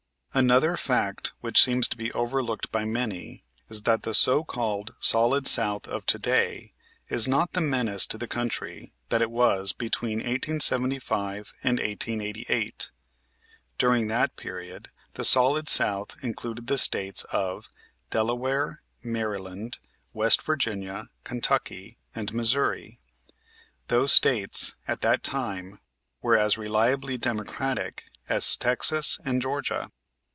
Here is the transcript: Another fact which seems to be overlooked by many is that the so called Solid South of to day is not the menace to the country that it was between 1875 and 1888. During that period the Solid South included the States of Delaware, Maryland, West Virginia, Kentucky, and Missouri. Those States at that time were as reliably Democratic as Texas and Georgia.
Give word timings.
Another 0.33 0.77
fact 0.77 1.33
which 1.41 1.61
seems 1.61 1.89
to 1.89 1.97
be 1.97 2.09
overlooked 2.13 2.71
by 2.71 2.85
many 2.85 3.43
is 3.67 3.81
that 3.81 4.03
the 4.03 4.13
so 4.13 4.45
called 4.45 4.95
Solid 5.01 5.45
South 5.45 5.89
of 5.89 6.05
to 6.05 6.17
day 6.17 6.71
is 7.09 7.27
not 7.27 7.51
the 7.51 7.59
menace 7.59 8.07
to 8.07 8.17
the 8.17 8.29
country 8.29 8.93
that 9.09 9.21
it 9.21 9.29
was 9.29 9.73
between 9.73 10.19
1875 10.19 11.53
and 11.65 11.79
1888. 11.79 12.91
During 13.77 14.07
that 14.07 14.37
period 14.37 14.87
the 15.15 15.25
Solid 15.25 15.67
South 15.67 16.15
included 16.23 16.67
the 16.67 16.77
States 16.77 17.25
of 17.33 17.69
Delaware, 18.09 18.83
Maryland, 19.03 19.79
West 20.13 20.41
Virginia, 20.43 21.09
Kentucky, 21.25 21.97
and 22.15 22.33
Missouri. 22.33 22.99
Those 23.89 24.13
States 24.13 24.75
at 24.87 25.01
that 25.01 25.23
time 25.23 25.81
were 26.21 26.37
as 26.37 26.57
reliably 26.57 27.17
Democratic 27.17 28.05
as 28.29 28.55
Texas 28.55 29.19
and 29.25 29.41
Georgia. 29.41 29.89